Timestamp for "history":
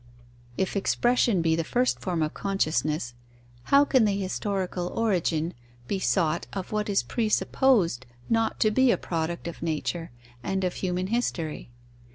11.05-11.69